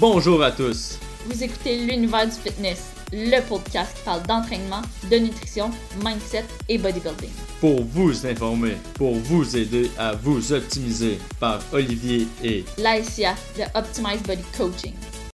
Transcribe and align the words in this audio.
Bonjour 0.00 0.42
à 0.42 0.50
tous. 0.50 0.98
Vous 1.26 1.44
écoutez 1.44 1.78
l'univers 1.86 2.26
du 2.26 2.32
fitness, 2.32 2.94
le 3.12 3.40
podcast 3.48 3.96
qui 3.96 4.02
parle 4.02 4.22
d'entraînement, 4.22 4.82
de 5.08 5.16
nutrition, 5.18 5.70
mindset 6.02 6.44
et 6.68 6.78
bodybuilding. 6.78 7.30
Pour 7.60 7.80
vous 7.84 8.26
informer, 8.26 8.76
pour 8.94 9.14
vous 9.14 9.56
aider 9.56 9.90
à 9.96 10.12
vous 10.12 10.52
optimiser 10.52 11.18
par 11.38 11.60
Olivier 11.72 12.26
et 12.42 12.64
l'ASIA 12.76 13.34
de 13.56 13.62
Optimize 13.78 14.22
Body 14.24 14.42
Coaching. 14.58 14.94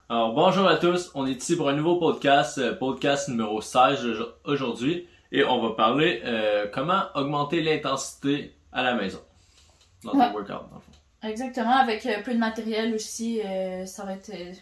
Alors 0.10 0.34
bonjour 0.34 0.68
à 0.68 0.76
tous, 0.76 1.10
on 1.16 1.26
est 1.26 1.42
ici 1.42 1.56
pour 1.56 1.70
un 1.70 1.76
nouveau 1.76 1.96
podcast, 1.96 2.58
euh, 2.58 2.76
podcast 2.76 3.30
numéro 3.30 3.62
16 3.62 4.00
aujourd'hui 4.44 5.08
et 5.32 5.46
on 5.46 5.62
va 5.62 5.76
parler 5.76 6.22
euh, 6.26 6.68
comment 6.74 7.04
augmenter 7.16 7.62
l'intensité 7.62 8.56
à 8.74 8.84
la 8.84 8.96
maison 8.96 9.20
dans 10.04 10.12
ton 10.12 10.34
workout 10.34 10.48
dans 10.48 10.76
le 10.76 10.82
fond. 10.82 10.99
Exactement, 11.22 11.76
avec 11.76 12.06
euh, 12.06 12.22
peu 12.24 12.34
de 12.34 12.40
matériel 12.40 12.94
aussi, 12.96 13.42
euh, 13.42 13.86
ça 13.86 14.06
va 14.06 14.14
être 14.14 14.30
euh, 14.34 14.54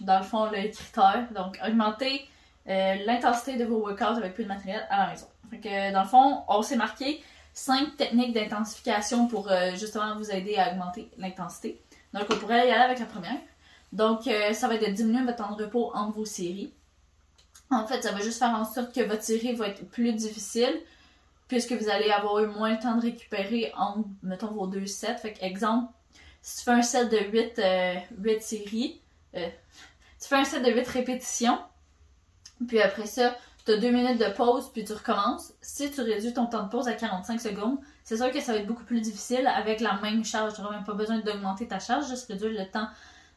dans 0.00 0.18
le 0.18 0.24
fond 0.24 0.46
le 0.46 0.68
critère. 0.68 1.26
Donc, 1.34 1.58
augmenter 1.66 2.28
l'intensité 2.66 3.56
de 3.56 3.64
vos 3.66 3.76
workouts 3.76 4.16
avec 4.16 4.34
peu 4.34 4.42
de 4.42 4.48
matériel 4.48 4.86
à 4.88 5.04
la 5.04 5.10
maison. 5.10 5.26
Fait 5.50 5.58
que, 5.58 5.92
dans 5.92 6.02
le 6.02 6.08
fond, 6.08 6.44
on 6.48 6.62
s'est 6.62 6.76
marqué 6.76 7.22
5 7.52 7.98
techniques 7.98 8.32
d'intensification 8.32 9.26
pour 9.28 9.50
justement 9.74 10.16
vous 10.16 10.30
aider 10.30 10.56
à 10.56 10.72
augmenter 10.72 11.10
l'intensité. 11.18 11.82
Donc, 12.14 12.24
on 12.30 12.36
pourrait 12.36 12.66
y 12.66 12.70
aller 12.70 12.82
avec 12.82 13.00
la 13.00 13.04
première. 13.04 13.36
Donc, 13.92 14.22
ça 14.54 14.66
va 14.66 14.76
être 14.76 14.88
de 14.88 14.92
diminuer 14.94 15.22
votre 15.24 15.36
temps 15.36 15.54
de 15.54 15.62
repos 15.62 15.90
entre 15.94 16.16
vos 16.16 16.24
séries. 16.24 16.72
En 17.70 17.86
fait, 17.86 18.00
ça 18.00 18.12
va 18.12 18.20
juste 18.22 18.38
faire 18.38 18.54
en 18.54 18.64
sorte 18.64 18.94
que 18.94 19.02
votre 19.02 19.22
série 19.22 19.52
va 19.52 19.68
être 19.68 19.86
plus 19.90 20.14
difficile 20.14 20.80
puisque 21.48 21.72
vous 21.72 21.90
allez 21.90 22.10
avoir 22.10 22.38
eu 22.38 22.46
moins 22.46 22.76
de 22.76 22.80
temps 22.80 22.96
de 22.96 23.02
récupérer 23.02 23.72
entre, 23.76 24.08
mettons, 24.22 24.52
vos 24.52 24.66
deux 24.66 24.86
sets. 24.86 25.18
Fait 25.18 25.34
que, 25.34 25.44
exemple, 25.44 25.92
si 26.44 26.58
tu 26.58 26.64
fais 26.64 26.72
un 26.72 26.82
set 26.82 27.10
de 27.10 27.16
8, 27.16 27.58
euh, 27.58 28.38
séries, 28.38 29.00
euh, 29.34 29.48
tu 30.20 30.28
fais 30.28 30.36
un 30.36 30.44
set 30.44 30.62
de 30.62 30.70
8 30.70 30.86
répétitions, 30.86 31.58
puis 32.68 32.82
après 32.82 33.06
ça, 33.06 33.34
tu 33.64 33.72
as 33.72 33.78
2 33.78 33.90
minutes 33.90 34.18
de 34.18 34.30
pause, 34.36 34.70
puis 34.70 34.84
tu 34.84 34.92
recommences. 34.92 35.54
Si 35.62 35.90
tu 35.90 36.02
réduis 36.02 36.34
ton 36.34 36.44
temps 36.44 36.64
de 36.64 36.68
pause 36.68 36.86
à 36.86 36.92
45 36.92 37.40
secondes, 37.40 37.78
c'est 38.04 38.18
sûr 38.18 38.30
que 38.30 38.40
ça 38.40 38.52
va 38.52 38.58
être 38.58 38.66
beaucoup 38.66 38.84
plus 38.84 39.00
difficile 39.00 39.46
avec 39.46 39.80
la 39.80 39.98
même 40.02 40.22
charge. 40.22 40.52
Tu 40.52 40.60
n'auras 40.60 40.74
même 40.74 40.84
pas 40.84 40.92
besoin 40.92 41.20
d'augmenter 41.20 41.66
ta 41.66 41.78
charge, 41.78 42.10
juste 42.10 42.28
réduire 42.28 42.60
le 42.60 42.70
temps 42.70 42.88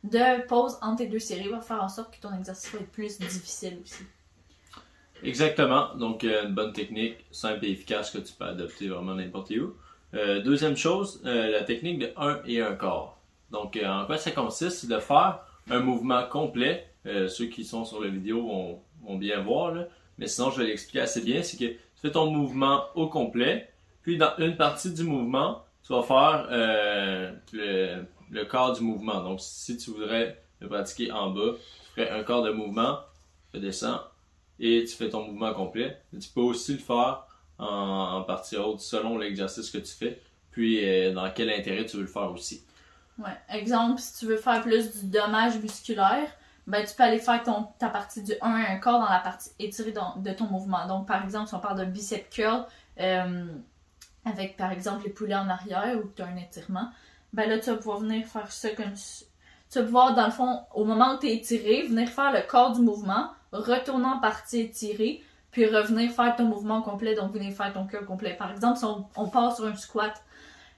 de 0.03 0.45
pause 0.45 0.77
entre 0.81 0.97
tes 0.97 1.07
deux 1.07 1.19
séries 1.19 1.47
va 1.47 1.61
faire 1.61 1.81
en 1.81 1.89
sorte 1.89 2.13
que 2.13 2.19
ton 2.19 2.37
exercice 2.37 2.73
va 2.73 2.79
être 2.79 2.91
plus 2.91 3.17
difficile 3.19 3.79
aussi. 3.81 4.03
Exactement. 5.23 5.95
Donc, 5.95 6.25
euh, 6.25 6.43
une 6.43 6.53
bonne 6.53 6.73
technique, 6.73 7.25
simple 7.31 7.63
et 7.63 7.71
efficace 7.71 8.11
que 8.11 8.17
tu 8.17 8.33
peux 8.33 8.45
adopter 8.45 8.89
vraiment 8.89 9.15
n'importe 9.15 9.51
où. 9.51 9.75
Euh, 10.13 10.41
deuxième 10.41 10.77
chose, 10.77 11.21
euh, 11.25 11.51
la 11.51 11.63
technique 11.63 11.99
de 11.99 12.11
1 12.15 12.41
et 12.45 12.61
1 12.61 12.75
quart. 12.75 13.17
Donc, 13.51 13.75
euh, 13.75 13.85
en 13.85 14.05
quoi 14.05 14.17
ça 14.17 14.31
consiste? 14.31 14.79
C'est 14.79 14.87
de 14.87 14.99
faire 14.99 15.39
un 15.69 15.79
mouvement 15.79 16.23
complet. 16.27 16.85
ceux 17.05 17.45
qui 17.45 17.63
sont 17.63 17.85
sur 17.85 18.01
la 18.01 18.09
vidéo 18.09 18.81
vont, 19.01 19.17
bien 19.17 19.41
voir, 19.41 19.73
mais 20.17 20.27
sinon, 20.27 20.51
je 20.51 20.61
vais 20.61 20.67
l'expliquer 20.67 21.01
assez 21.01 21.21
bien. 21.21 21.41
C'est 21.41 21.55
que 21.57 21.65
tu 21.65 21.79
fais 22.01 22.11
ton 22.11 22.29
mouvement 22.29 22.83
au 22.95 23.07
complet, 23.07 23.69
puis 24.01 24.17
dans 24.17 24.33
une 24.39 24.57
partie 24.57 24.93
du 24.93 25.03
mouvement, 25.03 25.63
tu 25.85 25.93
vas 25.93 26.03
faire 26.03 26.47
le, 27.53 28.03
le 28.29 28.45
quart 28.45 28.73
du 28.73 28.81
mouvement. 28.81 29.21
Donc, 29.23 29.39
si 29.39 29.77
tu 29.77 29.91
voudrais 29.91 30.41
le 30.59 30.67
pratiquer 30.67 31.11
en 31.13 31.31
bas, 31.31 31.53
tu 31.53 32.01
ferais 32.01 32.09
un 32.09 32.23
quart 32.23 32.43
de 32.43 32.51
mouvement, 32.51 32.99
tu 33.53 33.59
descends 33.61 34.01
et 34.59 34.83
tu 34.83 34.95
fais 34.95 35.09
ton 35.09 35.23
mouvement 35.23 35.53
complet. 35.53 36.01
tu 36.11 36.29
peux 36.33 36.41
aussi 36.41 36.73
le 36.73 36.79
faire 36.79 37.26
en, 37.59 38.23
partie 38.23 38.57
haute 38.57 38.81
selon 38.81 39.17
l'exercice 39.17 39.69
que 39.69 39.77
tu 39.77 39.93
fais, 39.93 40.21
puis 40.51 40.83
euh, 40.83 41.13
dans 41.13 41.31
quel 41.31 41.49
intérêt 41.49 41.85
tu 41.85 41.97
veux 41.97 42.03
le 42.03 42.07
faire 42.07 42.31
aussi. 42.31 42.63
Ouais. 43.17 43.37
Exemple, 43.49 43.99
si 43.99 44.19
tu 44.19 44.25
veux 44.25 44.37
faire 44.37 44.61
plus 44.61 44.95
du 45.01 45.07
dommage 45.07 45.59
musculaire, 45.59 46.29
ben, 46.67 46.85
tu 46.85 46.93
peux 46.95 47.03
aller 47.03 47.19
faire 47.19 47.41
ton, 47.43 47.67
ta 47.79 47.89
partie 47.89 48.21
du 48.21 48.33
1 48.41 48.51
à 48.51 48.71
1 48.73 48.77
corps 48.79 48.99
dans 48.99 49.09
la 49.09 49.19
partie 49.19 49.49
étirée 49.57 49.93
de, 49.93 50.33
ton 50.33 50.45
mouvement. 50.45 50.85
Donc, 50.85 51.07
par 51.07 51.23
exemple, 51.23 51.47
si 51.47 51.55
on 51.55 51.59
parle 51.59 51.77
d'un 51.77 51.85
bicep 51.85 52.29
curl, 52.29 52.65
euh, 52.99 53.45
avec 54.25 54.57
par 54.57 54.71
exemple 54.71 55.05
les 55.05 55.09
poulets 55.09 55.35
en 55.35 55.47
arrière 55.47 55.97
ou 55.97 56.09
tu 56.13 56.21
as 56.21 56.25
un 56.25 56.35
étirement, 56.35 56.89
ben 57.33 57.49
là, 57.49 57.57
tu 57.59 57.69
vas 57.69 57.77
pouvoir 57.77 57.99
venir 57.99 58.25
faire 58.27 58.51
ça 58.51 58.69
comme 58.71 58.93
Tu 59.69 59.79
vas 59.79 59.85
pouvoir, 59.85 60.13
dans 60.13 60.25
le 60.25 60.31
fond, 60.31 60.61
au 60.75 60.83
moment 60.83 61.15
où 61.15 61.19
tu 61.19 61.27
es 61.27 61.35
étiré, 61.35 61.83
venir 61.83 62.09
faire 62.09 62.33
le 62.33 62.41
corps 62.41 62.73
du 62.73 62.81
mouvement, 62.81 63.31
retourner 63.53 64.05
en 64.05 64.19
partie 64.19 64.59
étirée, 64.59 65.23
puis 65.51 65.65
revenir 65.65 66.11
faire 66.11 66.35
ton 66.35 66.45
mouvement 66.45 66.81
complet, 66.81 67.15
donc 67.15 67.33
venir 67.33 67.53
faire 67.53 67.73
ton 67.73 67.85
cœur 67.85 68.05
complet. 68.05 68.35
Par 68.35 68.51
exemple, 68.51 68.77
si 68.77 68.85
on, 68.85 69.29
part 69.29 69.55
sur 69.55 69.65
un 69.65 69.75
squat, 69.75 70.13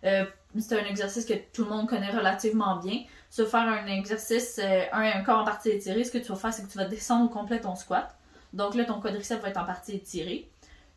euh, 0.04 0.26
c'est 0.58 0.80
un 0.80 0.86
exercice 0.86 1.26
que 1.26 1.34
tout 1.54 1.64
le 1.64 1.70
monde 1.70 1.88
connaît 1.88 2.12
relativement 2.12 2.78
bien. 2.78 3.04
Se 3.30 3.46
faire 3.46 3.68
un 3.68 3.86
exercice, 3.88 4.60
euh, 4.64 4.84
un, 4.92 5.22
corps 5.24 5.40
en 5.40 5.44
partie 5.44 5.70
étirée, 5.70 6.04
ce 6.04 6.12
que 6.12 6.18
tu 6.18 6.30
vas 6.30 6.36
faire, 6.36 6.54
c'est 6.54 6.64
que 6.64 6.72
tu 6.72 6.78
vas 6.78 6.86
descendre 6.86 7.26
au 7.26 7.30
complet 7.30 7.60
ton 7.60 7.76
squat. 7.76 8.16
Donc 8.54 8.76
là, 8.76 8.86
ton 8.86 9.00
quadriceps 9.00 9.42
va 9.42 9.50
être 9.50 9.60
en 9.60 9.66
partie 9.66 9.96
étiré. 9.96 10.50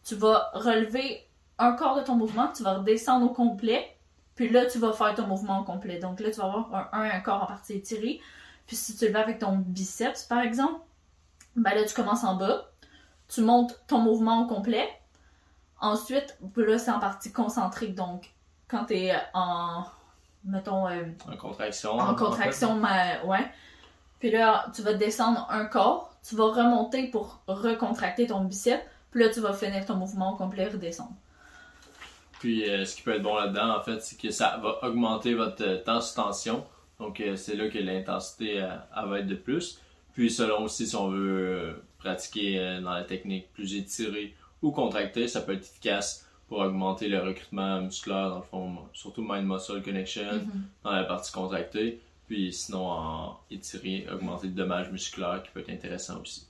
Tu 0.05 0.15
vas 0.15 0.51
relever 0.55 1.27
un 1.59 1.73
corps 1.73 1.97
de 1.97 2.03
ton 2.03 2.15
mouvement, 2.15 2.49
tu 2.55 2.63
vas 2.63 2.75
redescendre 2.75 3.27
au 3.27 3.31
complet, 3.31 3.97
puis 4.35 4.49
là, 4.49 4.67
tu 4.67 4.79
vas 4.79 4.93
faire 4.93 5.15
ton 5.15 5.27
mouvement 5.27 5.61
au 5.61 5.65
complet. 5.65 5.99
Donc 5.99 6.21
là, 6.21 6.31
tu 6.31 6.39
vas 6.39 6.47
avoir 6.47 6.89
un, 6.93 7.03
un, 7.03 7.21
corps 7.21 7.43
en 7.43 7.47
partie 7.47 7.75
étiré. 7.75 8.21
Puis 8.67 8.77
si 8.77 8.97
tu 8.97 9.07
le 9.07 9.13
fais 9.13 9.19
avec 9.19 9.39
ton 9.39 9.57
biceps, 9.57 10.25
par 10.25 10.41
exemple, 10.41 10.81
ben 11.57 11.75
là, 11.75 11.85
tu 11.85 11.95
commences 11.95 12.25
en 12.25 12.37
bas, 12.37 12.72
tu 13.33 13.41
montes 13.41 13.81
ton 13.87 13.99
mouvement 13.99 14.43
au 14.43 14.47
complet. 14.47 14.89
Ensuite, 15.81 16.37
là, 16.57 16.79
c'est 16.79 16.91
en 16.91 17.01
partie 17.01 17.33
concentrique. 17.33 17.95
Donc, 17.95 18.31
quand 18.69 18.85
tu 18.85 18.95
es 18.95 19.15
en, 19.33 19.85
mettons... 20.45 20.87
Euh, 20.87 21.05
en 21.31 21.37
contraction. 21.37 21.93
En 21.93 22.15
contraction, 22.15 22.77
mais, 22.77 23.21
ouais. 23.25 23.51
Puis 24.21 24.31
là, 24.31 24.67
tu 24.75 24.83
vas 24.83 24.95
descendre 24.95 25.47
un 25.51 25.65
corps, 25.65 26.15
tu 26.27 26.37
vas 26.37 26.53
remonter 26.53 27.09
pour 27.09 27.41
recontracter 27.47 28.27
ton 28.27 28.45
bicep, 28.45 28.81
puis 29.11 29.25
là, 29.25 29.31
tu 29.31 29.41
vas 29.41 29.53
finir 29.53 29.85
ton 29.85 29.97
mouvement 29.97 30.35
au 30.35 30.37
complet, 30.37 30.69
redescendre. 30.69 31.15
Puis, 32.39 32.69
euh, 32.69 32.85
ce 32.85 32.97
qui 32.97 33.03
peut 33.03 33.15
être 33.15 33.23
bon 33.23 33.35
là-dedans, 33.35 33.77
en 33.77 33.83
fait, 33.83 34.01
c'est 34.01 34.21
que 34.21 34.31
ça 34.31 34.61
va 34.63 34.79
augmenter 34.87 35.35
votre 35.35 35.65
euh, 35.65 35.83
temps 35.83 36.01
sous 36.01 36.15
tension. 36.15 36.65
Donc, 37.01 37.21
c'est 37.35 37.57
là 37.57 37.69
que 37.69 37.79
l'intensité 37.79 38.61
va 38.95 39.19
être 39.19 39.27
de 39.27 39.35
plus. 39.35 39.81
Puis, 40.13 40.31
selon 40.31 40.63
aussi 40.63 40.87
si 40.87 40.95
on 40.95 41.09
veut 41.09 41.83
pratiquer 42.03 42.59
euh, 42.59 42.81
dans 42.81 42.93
la 42.93 43.05
technique 43.05 43.53
plus 43.53 43.77
étirée 43.77 44.35
ou 44.61 44.71
contractée, 44.71 45.29
ça 45.29 45.41
peut 45.41 45.55
être 45.55 45.63
efficace 45.63 46.27
pour 46.49 46.59
augmenter 46.59 47.09
le 47.09 47.21
recrutement 47.21 47.81
musculaire, 47.81 48.29
dans 48.29 48.37
le 48.37 48.43
fond, 48.43 48.79
surtout 48.93 49.23
mind-muscle 49.23 49.83
connection 49.83 50.23
mm-hmm. 50.23 50.85
dans 50.85 50.93
la 50.93 51.05
partie 51.05 51.33
contractée. 51.33 52.01
Puis 52.27 52.53
sinon, 52.53 52.91
en 52.91 53.41
étiré, 53.51 54.07
augmenter 54.13 54.49
le 54.49 54.53
dommage 54.53 54.91
musculaire 54.91 55.43
qui 55.43 55.51
peut 55.51 55.61
être 55.61 55.71
intéressant 55.71 56.21
aussi. 56.21 56.47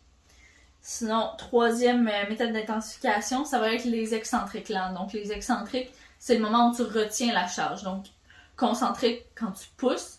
Sinon, 0.80 1.30
troisième 1.38 2.08
euh, 2.08 2.28
méthode 2.28 2.52
d'intensification, 2.52 3.44
ça 3.44 3.60
va 3.60 3.72
être 3.72 3.84
les 3.84 4.14
excentriques 4.14 4.68
là. 4.68 4.92
Donc, 4.92 5.12
les 5.12 5.30
excentriques, 5.30 5.90
c'est 6.18 6.34
le 6.34 6.42
moment 6.42 6.70
où 6.70 6.74
tu 6.74 6.82
retiens 6.82 7.32
la 7.32 7.46
charge. 7.46 7.84
Donc, 7.84 8.06
concentrique 8.56 9.24
quand 9.36 9.52
tu 9.52 9.66
pousses, 9.76 10.18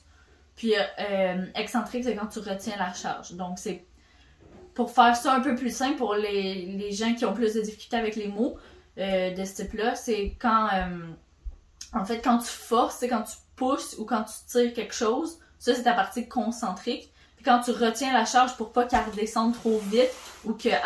puis 0.56 0.74
euh, 0.76 1.46
excentrique, 1.56 2.06
c'est 2.06 2.16
quand 2.16 2.28
tu 2.28 2.40
retiens 2.40 2.78
la 2.78 2.94
charge. 2.94 3.34
Donc, 3.34 3.60
c'est 3.60 3.86
pour 4.74 4.92
faire 4.92 5.16
ça 5.16 5.34
un 5.34 5.42
peu 5.42 5.56
plus 5.56 5.76
simple 5.76 5.98
pour 5.98 6.16
les, 6.16 6.92
gens 6.92 7.14
qui 7.14 7.26
ont 7.26 7.34
plus 7.34 7.54
de 7.54 7.62
difficultés 7.62 7.98
avec 7.98 8.16
les 8.16 8.28
mots 8.28 8.58
euh, 8.98 9.34
de 9.34 9.46
ce 9.46 9.56
type-là, 9.56 9.96
c'est 9.96 10.36
quand 10.40 10.68
euh, 10.74 11.08
en 11.94 12.06
fait 12.06 12.22
quand 12.22 12.40
tu 12.40 12.48
forces, 12.48 12.98
c'est 13.00 13.08
quand 13.08 13.24
tu 13.24 13.36
pousses 13.56 13.96
ou 13.98 14.06
quand 14.06 14.24
tu 14.24 14.34
tires 14.48 14.74
quelque 14.74 14.94
chose, 14.94 15.40
ça 15.60 15.74
c'est 15.76 15.84
ta 15.84 15.94
partie 15.94 16.28
concentrique. 16.28 17.12
Puis 17.36 17.46
quand 17.46 17.60
tu 17.62 17.72
retiens 17.72 18.14
la 18.14 18.26
charge 18.26 18.56
pour 18.58 18.72
pas 18.72 18.86
qu'elle 18.86 19.04
redescende 19.06 19.54
trop 19.54 19.80
vite 19.80 20.12
ou 20.46 20.54
qu'elle 20.54 20.80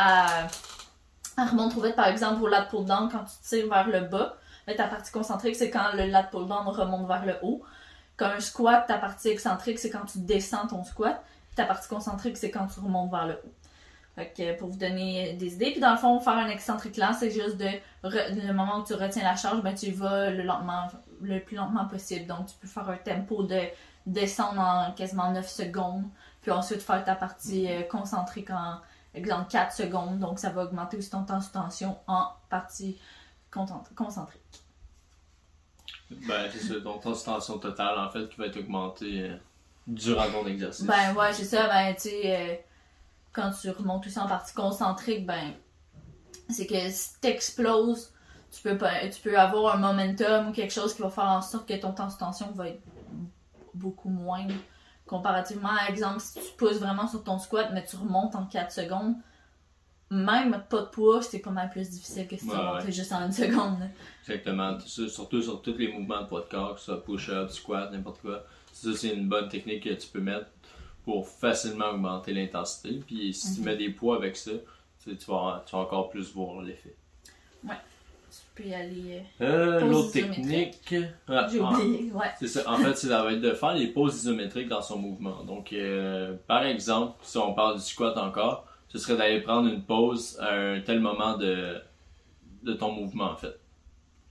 remonte 1.37 1.71
trop 1.71 1.81
vite, 1.81 1.95
par 1.95 2.07
exemple 2.07 2.41
au 2.43 2.47
lat 2.47 2.63
pull 2.63 2.85
down 2.85 3.09
quand 3.11 3.23
tu 3.23 3.47
tires 3.47 3.69
vers 3.69 3.87
le 3.87 4.01
bas, 4.01 4.37
mais 4.65 4.75
ta 4.75 4.87
partie 4.87 5.11
concentrique 5.11 5.55
c'est 5.55 5.69
quand 5.69 5.93
le 5.93 6.05
lat 6.07 6.23
pull 6.23 6.47
down 6.47 6.67
remonte 6.67 7.07
vers 7.07 7.25
le 7.25 7.35
haut. 7.41 7.61
Quand 8.17 8.27
un 8.27 8.39
squat, 8.39 8.87
ta 8.87 8.97
partie 8.97 9.29
excentrique 9.29 9.79
c'est 9.79 9.89
quand 9.89 10.05
tu 10.05 10.19
descends 10.19 10.67
ton 10.67 10.83
squat, 10.83 11.21
ta 11.55 11.65
partie 11.65 11.87
concentrique 11.87 12.38
c'est 12.38 12.51
quand 12.51 12.67
tu 12.67 12.79
remontes 12.79 13.12
vers 13.12 13.27
le 13.27 13.33
haut. 13.33 13.53
Fait 14.17 14.33
que 14.35 14.57
pour 14.57 14.69
vous 14.69 14.79
donner 14.79 15.33
des 15.33 15.53
idées. 15.53 15.69
Puis 15.69 15.79
dans 15.79 15.91
le 15.91 15.97
fond, 15.97 16.19
faire 16.19 16.33
un 16.33 16.49
excentrique 16.49 16.97
là, 16.97 17.13
c'est 17.13 17.29
juste 17.29 17.57
de 17.57 17.67
le 18.03 18.51
moment 18.51 18.79
où 18.79 18.83
tu 18.83 18.95
retiens 18.95 19.21
la 19.21 19.35
charge, 19.35 19.61
ben 19.61 19.75
tu 19.75 19.91
vas 19.91 20.31
le 20.31 20.41
lentement, 20.41 20.87
le 21.21 21.39
plus 21.39 21.55
lentement 21.55 21.85
possible. 21.85 22.25
Donc 22.25 22.47
tu 22.47 22.55
peux 22.59 22.67
faire 22.67 22.89
un 22.89 22.97
tempo 22.97 23.43
de 23.43 23.61
descendre 24.07 24.59
en 24.59 24.91
quasiment 24.93 25.31
9 25.31 25.47
secondes, 25.47 26.05
puis 26.41 26.49
ensuite 26.49 26.81
faire 26.81 27.03
ta 27.03 27.13
partie 27.13 27.71
euh, 27.71 27.83
concentrique 27.83 28.49
en 28.49 28.79
exemple 29.13 29.51
4 29.51 29.71
secondes. 29.71 30.17
Donc 30.17 30.39
ça 30.39 30.49
va 30.49 30.63
augmenter 30.63 30.97
aussi 30.97 31.11
ton 31.11 31.23
temps 31.23 31.39
sous 31.39 31.51
tension 31.51 31.95
en 32.07 32.31
partie 32.49 32.97
concentrique. 33.51 34.41
Ben, 36.09 36.49
c'est 36.51 36.73
ça, 36.73 36.81
ton 36.81 36.97
temps 36.97 37.13
sous 37.13 37.25
tension 37.25 37.59
totale 37.59 37.99
en 37.99 38.09
fait 38.09 38.27
qui 38.29 38.37
va 38.37 38.47
être 38.47 38.57
augmenté 38.57 39.29
euh, 39.29 39.37
durant 39.85 40.27
ton 40.31 40.47
exercice. 40.47 40.87
Ben 40.87 41.13
ouais, 41.13 41.33
c'est 41.33 41.45
ça, 41.45 41.67
ben 41.67 41.93
tu 41.93 42.09
sais. 42.09 42.65
Quand 43.38 43.51
tu 43.51 43.69
remontes 43.69 44.01
tout 44.04 44.10
ça 44.10 44.24
en 44.24 44.28
partie 44.28 44.56
concentrique, 44.56 45.28
ben, 45.28 45.54
c'est 46.50 46.66
que 46.66 46.89
si 46.89 47.19
t'exploses, 47.22 48.12
tu 48.51 48.63
peux, 48.63 48.78
pas, 48.78 49.07
tu 49.10 49.22
peux 49.22 49.38
avoir 49.38 49.75
un 49.75 49.78
momentum 49.78 50.50
ou 50.50 50.51
quelque 50.51 50.74
chose 50.74 50.95
qui 50.95 51.04
va 51.04 51.12
faire 51.12 51.25
en 51.25 51.44
sorte 51.44 51.68
que 51.69 51.80
ton 51.80 51.92
temps 51.92 52.07
de 52.07 52.18
tension 52.18 52.51
va 52.51 52.69
être 52.69 52.81
beaucoup 53.75 54.10
moins 54.10 54.48
Comparativement 55.06 55.69
à 55.69 55.89
exemple, 55.89 56.19
si 56.19 56.34
tu 56.34 56.57
pousses 56.57 56.80
vraiment 56.80 57.07
sur 57.07 57.24
ton 57.24 57.39
squat, 57.39 57.69
mais 57.74 57.86
tu 57.86 57.95
remontes 57.95 58.36
en 58.36 58.45
4 58.45 58.72
secondes, 58.72 59.16
même 60.12 60.63
pas 60.69 60.81
de 60.81 60.88
poids, 60.88 61.22
c'est 61.22 61.39
pas 61.39 61.51
mal 61.51 61.69
plus 61.69 61.89
difficile 61.89 62.28
que 62.28 62.36
si 62.36 62.45
tu 62.45 62.51
ouais. 62.54 62.92
juste 62.92 63.13
en 63.13 63.25
une 63.25 63.31
seconde. 63.31 63.89
Exactement. 64.28 64.78
Surtout 64.80 65.42
sur 65.42 65.62
tous 65.62 65.78
les 65.78 65.94
mouvements 65.94 66.24
de 66.24 66.28
poids 66.28 66.42
de 66.42 66.50
corps, 66.50 66.74
que 66.74 66.80
ce 66.81 66.88
soit 66.88 67.04
push-up, 67.04 67.50
squat, 67.51 67.92
n'importe 67.92 68.19
quoi. 68.19 68.44
Ça, 68.74 68.89
c'est 68.95 69.13
une 69.13 69.30
bonne 69.30 69.48
technique 69.48 69.84
que 69.84 69.94
tu 69.94 70.07
peux 70.10 70.19
mettre 70.19 70.48
pour 71.07 71.25
facilement 71.25 71.92
augmenter 71.92 72.33
l'intensité. 72.33 73.00
Puis 73.07 73.33
si 73.33 73.54
tu 73.56 73.59
Mhm. 73.62 73.65
mets 73.65 73.77
des 73.77 73.89
poids 73.92 74.18
avec 74.18 74.36
ça, 74.36 74.51
tu, 75.06 75.12
vas, 75.25 75.63
tu 75.65 75.71
vas 75.74 75.81
encore 75.83 76.09
plus 76.09 76.33
voir 76.33 76.62
l'effet. 76.62 76.94
Tu 77.63 78.63
peux 78.63 78.68
y 78.69 78.74
aller. 78.74 79.24
Euh, 79.39 79.80
L'autre 79.88 80.13
isométrique. 80.18 80.81
technique. 80.81 81.06
Ah, 81.30 81.48
J'ai 81.50 81.62
oublié, 81.62 82.12
ouais. 82.12 82.25
C'est 82.38 82.48
ça. 82.50 82.69
En 82.69 82.75
fait, 82.77 82.94
c'est 82.95 83.07
ça 83.07 83.24
va 83.24 83.31
être 83.31 83.39
de 83.39 83.54
faire 83.54 83.74
les 83.74 83.88
poses 83.88 84.18
isométriques 84.18 84.68
dans 84.68 84.81
son 84.81 84.98
mouvement. 84.98 85.44
Donc, 85.45 85.71
euh, 85.71 86.36
par 86.45 86.65
exemple, 86.65 87.13
si 87.21 87.38
on 87.38 87.53
parle 87.53 87.75
du 87.77 87.81
squat 87.83 88.18
encore, 88.18 88.65
ce 88.89 88.98
serait 89.00 89.15
d'aller 89.15 89.39
prendre 89.42 89.69
une 89.69 89.81
pause 89.81 90.38
à 90.42 90.53
un 90.53 90.81
tel 90.81 91.00
moment 91.00 91.38
de, 91.38 91.77
de 92.63 92.74
ton 92.74 92.92
mouvement, 92.92 93.31
en 93.31 93.36
fait. 93.38 93.57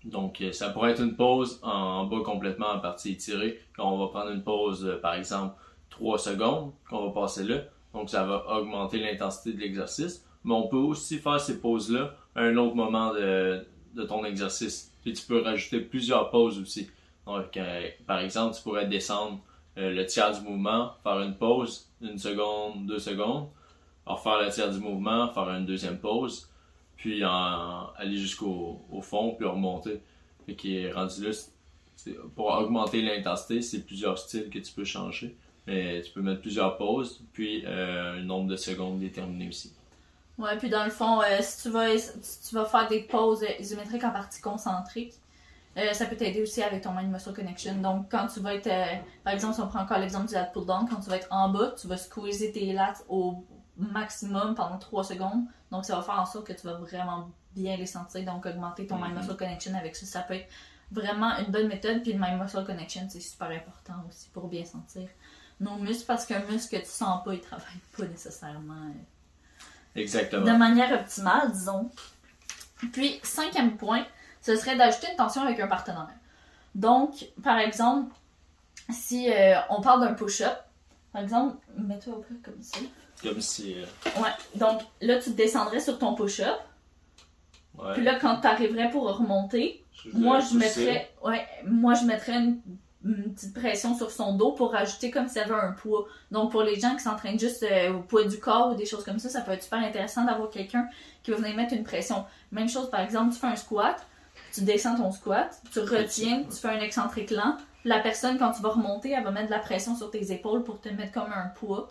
Donc, 0.04 0.40
euh, 0.42 0.52
ça 0.52 0.68
pourrait 0.68 0.90
être 0.92 1.02
une 1.02 1.16
pause 1.16 1.58
en, 1.62 1.70
en 1.70 2.04
bas 2.04 2.20
complètement 2.22 2.68
en 2.72 2.80
partie 2.80 3.12
étirée. 3.12 3.60
Quand 3.74 3.90
on 3.90 3.98
va 3.98 4.08
prendre 4.08 4.30
une 4.30 4.42
pause, 4.42 4.84
euh, 4.86 5.00
par 5.00 5.14
exemple, 5.14 5.54
3 5.90 6.18
secondes, 6.18 6.72
qu'on 6.88 7.06
va 7.06 7.12
passer 7.12 7.44
là. 7.44 7.62
Donc, 7.94 8.10
ça 8.10 8.24
va 8.24 8.46
augmenter 8.58 8.98
l'intensité 8.98 9.52
de 9.52 9.60
l'exercice. 9.60 10.24
Mais 10.44 10.54
on 10.54 10.68
peut 10.68 10.76
aussi 10.76 11.18
faire 11.18 11.40
ces 11.40 11.60
pauses-là 11.60 12.14
à 12.34 12.42
un 12.42 12.56
autre 12.56 12.76
moment 12.76 13.12
de, 13.12 13.64
de 13.94 14.02
ton 14.04 14.24
exercice. 14.24 14.92
Puis 15.02 15.12
tu 15.12 15.26
peux 15.26 15.40
rajouter 15.40 15.80
plusieurs 15.80 16.30
pauses 16.30 16.60
aussi. 16.60 16.88
Donc, 17.26 17.56
euh, 17.56 17.88
par 18.06 18.20
exemple, 18.20 18.56
tu 18.56 18.62
pourrais 18.62 18.86
descendre 18.86 19.40
euh, 19.78 19.90
le 19.90 20.06
tiers 20.06 20.32
du 20.32 20.40
mouvement, 20.40 20.92
faire 21.02 21.20
une 21.20 21.36
pause, 21.36 21.90
une 22.00 22.18
seconde, 22.18 22.86
deux 22.86 22.98
secondes, 22.98 23.48
refaire 24.06 24.40
le 24.42 24.50
tiers 24.50 24.70
du 24.70 24.78
mouvement, 24.78 25.28
faire 25.28 25.48
une 25.50 25.66
deuxième 25.66 25.98
pause, 25.98 26.48
puis 26.96 27.22
aller 27.22 28.16
jusqu'au 28.16 28.80
au 28.90 29.00
fond, 29.02 29.34
puis 29.34 29.46
remonter. 29.46 30.00
Fait 30.46 30.54
qu'il 30.54 30.76
est 30.76 30.92
rendu 30.92 31.24
là, 31.24 31.30
pour 32.36 32.46
augmenter 32.46 33.02
l'intensité, 33.02 33.62
c'est 33.62 33.84
plusieurs 33.84 34.18
styles 34.18 34.48
que 34.48 34.58
tu 34.58 34.72
peux 34.72 34.84
changer. 34.84 35.36
Mais 35.66 36.00
tu 36.02 36.12
peux 36.12 36.22
mettre 36.22 36.40
plusieurs 36.40 36.76
pauses, 36.76 37.22
puis 37.32 37.64
euh, 37.66 38.18
un 38.20 38.22
nombre 38.22 38.48
de 38.48 38.56
secondes 38.56 39.00
déterminé 39.00 39.48
aussi. 39.48 39.72
Ouais, 40.38 40.56
puis 40.58 40.68
dans 40.68 40.84
le 40.84 40.90
fond, 40.90 41.22
euh, 41.22 41.38
si, 41.40 41.62
tu 41.62 41.70
vas, 41.70 41.96
si 41.98 42.48
tu 42.48 42.54
vas 42.54 42.64
faire 42.66 42.86
des 42.88 43.00
pauses 43.00 43.42
euh, 43.42 43.58
isométriques 43.60 44.04
en 44.04 44.10
partie 44.12 44.40
concentrique, 44.40 45.14
euh, 45.78 45.92
ça 45.92 46.06
peut 46.06 46.16
t'aider 46.16 46.42
aussi 46.42 46.62
avec 46.62 46.82
ton 46.82 46.92
mind 46.92 47.10
muscle 47.10 47.32
connection. 47.32 47.74
Donc, 47.76 48.10
quand 48.10 48.26
tu 48.28 48.40
vas 48.40 48.54
être, 48.54 48.66
euh, 48.66 48.84
par 49.24 49.32
exemple, 49.32 49.54
si 49.54 49.60
on 49.60 49.66
prend 49.68 49.80
encore 49.80 49.98
l'exemple 49.98 50.28
du 50.28 50.34
lat 50.34 50.44
pull 50.44 50.64
down, 50.66 50.86
quand 50.88 51.00
tu 51.00 51.10
vas 51.10 51.16
être 51.16 51.28
en 51.30 51.48
bas, 51.50 51.74
tu 51.80 51.86
vas 51.88 51.96
squeezer 51.96 52.52
tes 52.52 52.72
lats 52.72 52.94
au 53.08 53.44
maximum 53.76 54.54
pendant 54.54 54.78
3 54.78 55.04
secondes. 55.04 55.44
Donc, 55.70 55.84
ça 55.84 55.96
va 55.96 56.02
faire 56.02 56.18
en 56.20 56.26
sorte 56.26 56.46
que 56.46 56.52
tu 56.52 56.66
vas 56.66 56.74
vraiment 56.74 57.28
bien 57.54 57.76
les 57.76 57.86
sentir, 57.86 58.24
donc 58.24 58.46
augmenter 58.46 58.86
ton 58.86 58.96
mind 58.96 59.12
Mhm. 59.14 59.18
muscle 59.20 59.36
connection 59.36 59.74
avec 59.74 59.96
ça. 59.96 60.06
Ça 60.06 60.20
peut 60.20 60.34
être 60.34 60.48
vraiment 60.92 61.36
une 61.38 61.50
bonne 61.50 61.68
méthode. 61.68 62.02
Puis 62.02 62.12
le 62.12 62.18
mind 62.18 62.40
muscle 62.40 62.64
connection, 62.64 63.06
c'est 63.08 63.20
super 63.20 63.48
important 63.48 63.94
aussi 64.08 64.28
pour 64.30 64.48
bien 64.48 64.64
sentir 64.64 65.08
nos 65.60 65.76
muscles 65.76 66.04
parce 66.06 66.26
qu'un 66.26 66.40
muscle 66.50 66.76
que 66.76 66.82
tu 66.82 66.90
sens 66.90 67.24
pas, 67.24 67.34
il 67.34 67.40
travaille 67.40 67.66
pas 67.96 68.04
nécessairement. 68.04 68.92
Exactement. 69.94 70.44
de 70.44 70.52
manière 70.52 70.92
optimale, 70.92 71.50
disons. 71.52 71.90
Puis, 72.92 73.18
cinquième 73.22 73.76
point, 73.76 74.04
ce 74.42 74.54
serait 74.56 74.76
d'ajouter 74.76 75.06
une 75.10 75.16
tension 75.16 75.42
avec 75.42 75.58
un 75.60 75.66
partenaire. 75.66 76.08
Donc, 76.74 77.26
par 77.42 77.58
exemple, 77.58 78.14
si 78.90 79.32
euh, 79.32 79.56
on 79.70 79.80
parle 79.80 80.00
d'un 80.02 80.12
push-up, 80.12 80.54
par 81.12 81.22
exemple, 81.22 81.56
mets-toi 81.78 82.14
au 82.14 82.20
plat 82.20 82.36
comme 82.44 82.62
ça. 82.62 82.78
Comme 83.22 83.40
si. 83.40 83.74
euh, 83.78 83.86
Ouais, 84.20 84.28
donc 84.56 84.82
là, 85.00 85.18
tu 85.18 85.30
descendrais 85.30 85.80
sur 85.80 85.98
ton 85.98 86.14
push-up. 86.14 86.58
ouais, 87.78 87.94
Puis 87.94 88.02
là, 88.04 88.18
quand 88.20 88.42
tu 88.42 88.46
arriverais 88.46 88.90
pour 88.90 89.04
remonter, 89.16 89.82
moi, 90.12 90.40
je 90.40 90.54
mettrais, 90.58 91.10
ouais, 91.24 91.46
moi, 91.64 91.94
je 91.94 92.04
mettrais 92.04 92.34
une, 92.34 92.60
une 93.14 93.34
petite 93.34 93.54
pression 93.54 93.96
sur 93.96 94.10
son 94.10 94.36
dos 94.36 94.52
pour 94.52 94.72
rajouter 94.72 95.10
comme 95.10 95.28
s'il 95.28 95.38
y 95.38 95.44
avait 95.44 95.54
un 95.54 95.72
poids. 95.72 96.06
Donc, 96.30 96.50
pour 96.50 96.62
les 96.62 96.78
gens 96.80 96.94
qui 96.96 97.02
s'entraînent 97.02 97.38
juste 97.38 97.62
euh, 97.62 97.92
au 97.92 98.00
poids 98.00 98.24
du 98.24 98.38
corps 98.38 98.72
ou 98.72 98.74
des 98.74 98.86
choses 98.86 99.04
comme 99.04 99.18
ça, 99.18 99.28
ça 99.28 99.40
peut 99.42 99.52
être 99.52 99.62
super 99.62 99.78
intéressant 99.78 100.24
d'avoir 100.24 100.50
quelqu'un 100.50 100.88
qui 101.22 101.30
va 101.30 101.36
venir 101.36 101.54
mettre 101.56 101.74
une 101.74 101.84
pression. 101.84 102.24
Même 102.52 102.68
chose, 102.68 102.90
par 102.90 103.00
exemple, 103.00 103.32
tu 103.32 103.38
fais 103.38 103.46
un 103.46 103.56
squat, 103.56 104.04
tu 104.52 104.62
descends 104.62 104.96
ton 104.96 105.12
squat, 105.12 105.60
tu 105.72 105.80
retiens, 105.80 106.44
tu 106.44 106.56
fais 106.56 106.68
un 106.68 106.80
excentrique 106.80 107.30
lent. 107.30 107.56
La 107.84 108.00
personne, 108.00 108.38
quand 108.38 108.52
tu 108.52 108.62
vas 108.62 108.70
remonter, 108.70 109.12
elle 109.12 109.24
va 109.24 109.30
mettre 109.30 109.46
de 109.46 109.52
la 109.52 109.60
pression 109.60 109.96
sur 109.96 110.10
tes 110.10 110.32
épaules 110.32 110.64
pour 110.64 110.80
te 110.80 110.88
mettre 110.88 111.12
comme 111.12 111.32
un 111.32 111.48
poids. 111.48 111.90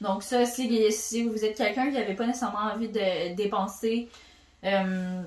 Donc, 0.00 0.22
ça, 0.22 0.44
si, 0.46 0.92
si 0.92 1.26
vous 1.26 1.44
êtes 1.44 1.56
quelqu'un 1.56 1.86
qui 1.86 1.94
n'avait 1.94 2.14
pas 2.14 2.26
nécessairement 2.26 2.70
envie 2.74 2.88
de 2.88 3.34
dépenser. 3.34 4.08
euh, 4.64 5.22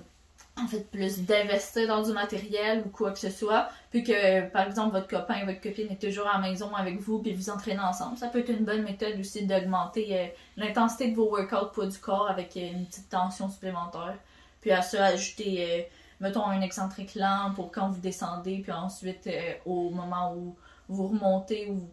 en 0.59 0.67
fait, 0.67 0.89
plus 0.89 1.19
d'investir 1.19 1.87
dans 1.87 2.01
du 2.01 2.11
matériel 2.11 2.83
ou 2.85 2.89
quoi 2.89 3.11
que 3.11 3.19
ce 3.19 3.29
soit, 3.29 3.69
puis 3.91 4.03
que, 4.03 4.49
par 4.49 4.65
exemple, 4.65 4.95
votre 4.95 5.07
copain, 5.07 5.45
votre 5.45 5.61
copine 5.61 5.91
est 5.91 6.01
toujours 6.01 6.27
à 6.27 6.39
la 6.39 6.49
maison 6.49 6.73
avec 6.75 6.99
vous, 6.99 7.19
puis 7.19 7.33
vous 7.33 7.49
entraînez 7.49 7.79
ensemble. 7.79 8.17
Ça 8.17 8.27
peut 8.27 8.39
être 8.39 8.49
une 8.49 8.65
bonne 8.65 8.83
méthode 8.83 9.19
aussi 9.19 9.45
d'augmenter 9.45 10.17
euh, 10.17 10.27
l'intensité 10.57 11.11
de 11.11 11.15
vos 11.15 11.29
workouts 11.29 11.71
poids 11.73 11.87
du 11.87 11.97
corps 11.99 12.29
avec 12.29 12.57
euh, 12.57 12.71
une 12.71 12.85
petite 12.87 13.09
tension 13.09 13.49
supplémentaire. 13.49 14.17
Puis 14.61 14.71
à 14.71 14.81
ça, 14.81 15.05
ajouter, 15.05 15.63
euh, 15.63 15.83
mettons, 16.21 16.45
un 16.45 16.61
excentrique 16.61 17.13
lent 17.15 17.51
pour 17.55 17.71
quand 17.71 17.89
vous 17.89 18.01
descendez, 18.01 18.59
puis 18.59 18.71
ensuite, 18.71 19.29
au 19.65 19.91
moment 19.91 20.33
où 20.35 20.55
vous 20.89 21.07
remontez 21.07 21.69
ou 21.69 21.87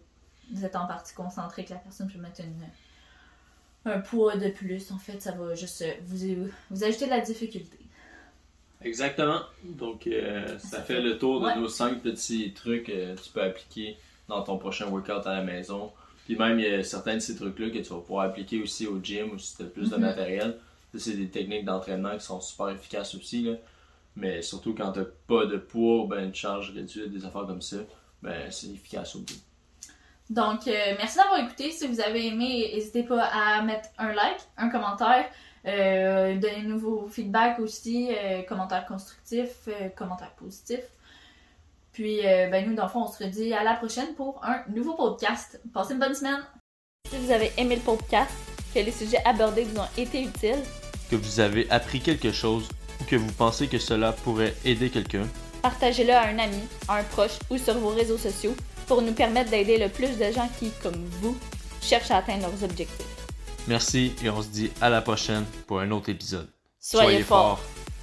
vous 0.53 0.65
êtes 0.65 0.77
en 0.77 0.87
partie 0.87 1.15
concentrique, 1.15 1.69
la 1.69 1.77
personne 1.77 2.11
peut 2.11 2.19
mettre 2.19 2.41
une, 2.41 3.93
un 3.93 4.01
poids 4.01 4.37
de 4.37 4.49
plus. 4.49 4.91
En 4.91 4.99
fait, 4.99 5.21
ça 5.21 5.33
va 5.33 5.55
juste 5.55 5.85
vous, 6.07 6.49
vous 6.71 6.85
ajouter 6.85 7.05
de 7.05 7.11
la 7.11 7.21
difficulté. 7.21 7.79
Exactement. 8.85 9.41
Donc, 9.65 10.07
euh, 10.07 10.59
ça 10.59 10.83
fait 10.83 11.01
le 11.01 11.19
tour 11.19 11.41
de 11.41 11.47
ouais. 11.47 11.57
nos 11.57 11.69
cinq 11.69 12.01
petits 12.03 12.53
trucs 12.53 12.85
que 12.87 13.15
tu 13.15 13.31
peux 13.33 13.43
appliquer 13.43 13.97
dans 14.29 14.43
ton 14.43 14.59
prochain 14.59 14.87
workout 14.89 15.27
à 15.27 15.35
la 15.35 15.43
maison. 15.43 15.91
Puis 16.27 16.37
même, 16.37 16.59
il 16.59 16.65
y 16.67 16.75
a 16.75 16.83
certains 16.85 17.15
de 17.15 17.19
ces 17.21 17.37
trucs-là 17.37 17.71
que 17.71 17.79
tu 17.79 17.91
vas 17.91 18.01
pouvoir 18.01 18.27
appliquer 18.27 18.61
aussi 18.63 18.87
au 18.87 18.99
gym 19.03 19.31
ou 19.33 19.39
si 19.39 19.57
tu 19.57 19.63
as 19.63 19.67
plus 19.67 19.91
de 19.91 19.97
Mhm. 19.97 20.01
matériel. 20.03 20.59
C'est 20.97 21.17
des 21.17 21.29
techniques 21.29 21.65
d'entraînement 21.65 22.17
qui 22.17 22.25
sont 22.25 22.41
super 22.41 22.69
efficaces 22.69 23.15
aussi. 23.17 23.43
Là. 23.43 23.55
Mais 24.17 24.43
surtout 24.43 24.75
quand 24.75 24.93
tu 24.93 25.01
n'as 25.01 25.07
pas 25.27 25.45
de 25.47 25.57
poids 25.57 26.03
ou 26.05 26.07
ben, 26.07 26.25
une 26.25 26.35
charge 26.35 26.73
réduite, 26.73 27.11
des 27.11 27.25
affaires 27.25 27.47
comme 27.47 27.61
ça, 27.63 27.79
ben, 28.23 28.51
c'est 28.51 28.69
efficace 28.69 29.17
au 29.17 29.21
bout. 29.21 29.35
Donc, 30.31 30.67
euh, 30.67 30.95
merci 30.97 31.19
d'avoir 31.19 31.41
écouté. 31.41 31.71
Si 31.71 31.87
vous 31.87 32.01
avez 32.01 32.27
aimé, 32.29 32.71
n'hésitez 32.75 33.03
pas 33.03 33.25
à 33.25 33.63
mettre 33.63 33.91
un 33.99 34.13
like, 34.13 34.41
un 34.57 34.71
commentaire, 34.71 35.27
euh, 35.67 36.37
donnez-nous 36.37 36.79
vos 36.79 37.09
feedbacks 37.09 37.59
aussi, 37.59 38.11
euh, 38.11 38.43
commentaires 38.43 38.87
constructifs, 38.87 39.69
euh, 39.69 39.89
commentaires 39.91 40.33
positifs. 40.33 40.89
Puis, 41.93 42.27
euh, 42.27 42.49
ben 42.49 42.69
nous, 42.69 42.75
dans 42.75 42.85
le 42.85 42.89
fond, 42.89 43.05
on 43.05 43.07
se 43.07 43.23
redit 43.23 43.55
à 43.55 43.63
la 43.63 43.75
prochaine 43.75 44.15
pour 44.15 44.41
un 44.45 44.63
nouveau 44.75 44.95
podcast. 44.95 45.61
Passez 45.73 45.93
une 45.93 46.01
bonne 46.01 46.15
semaine! 46.15 46.43
Si 47.09 47.17
vous 47.19 47.31
avez 47.31 47.53
aimé 47.57 47.77
le 47.77 47.83
podcast, 47.83 48.33
que 48.75 48.81
les 48.81 48.91
sujets 48.91 49.23
abordés 49.25 49.65
vous 49.65 49.79
ont 49.79 49.89
été 49.97 50.23
utiles, 50.23 50.63
que 51.11 51.17
vous 51.17 51.39
avez 51.39 51.71
appris 51.71 52.01
quelque 52.01 52.33
chose 52.33 52.69
ou 53.01 53.05
que 53.05 53.17
vous 53.17 53.33
pensez 53.33 53.69
que 53.69 53.79
cela 53.79 54.13
pourrait 54.13 54.55
aider 54.65 54.91
quelqu'un, 54.91 55.29
partagez-le 55.63 56.13
à 56.13 56.27
un 56.27 56.39
ami, 56.39 56.61
à 56.89 56.97
un 56.97 57.05
proche 57.05 57.39
ou 57.51 57.59
sur 57.59 57.75
vos 57.75 57.91
réseaux 57.91 58.19
sociaux 58.19 58.57
pour 58.87 59.03
nous 59.03 59.13
permettre 59.13 59.51
d'aider 59.51 59.79
le 59.79 59.89
plus 59.89 60.17
de 60.19 60.33
gens 60.33 60.49
qui, 60.59 60.71
comme 60.83 61.05
vous, 61.21 61.37
cherchent 61.81 62.11
à 62.11 62.19
atteindre 62.19 62.49
leurs 62.49 62.65
objectifs. 62.65 63.07
merci 63.67 64.15
et 64.23 64.31
on 64.31 64.43
se 64.43 64.49
dit 64.49 64.71
à 64.81 64.91
la 64.91 65.03
prochaine 65.03 65.45
pour 65.67 65.81
un 65.81 65.91
autre 65.91 66.09
épisode. 66.09 66.49
Soyez, 66.81 67.23
forts. 67.23 67.61